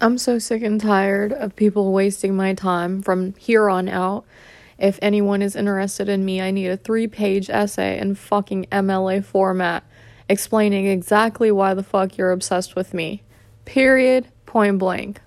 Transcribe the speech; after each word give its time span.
I'm 0.00 0.16
so 0.16 0.38
sick 0.38 0.62
and 0.62 0.80
tired 0.80 1.32
of 1.32 1.56
people 1.56 1.92
wasting 1.92 2.36
my 2.36 2.54
time 2.54 3.02
from 3.02 3.34
here 3.34 3.68
on 3.68 3.88
out. 3.88 4.24
If 4.78 4.98
anyone 5.02 5.42
is 5.42 5.56
interested 5.56 6.08
in 6.08 6.24
me, 6.24 6.40
I 6.40 6.52
need 6.52 6.68
a 6.68 6.76
three 6.76 7.08
page 7.08 7.50
essay 7.50 7.98
in 7.98 8.14
fucking 8.14 8.66
MLA 8.70 9.24
format 9.24 9.82
explaining 10.28 10.86
exactly 10.86 11.50
why 11.50 11.74
the 11.74 11.82
fuck 11.82 12.16
you're 12.16 12.30
obsessed 12.30 12.76
with 12.76 12.94
me. 12.94 13.22
Period. 13.64 14.28
Point 14.46 14.78
blank. 14.78 15.20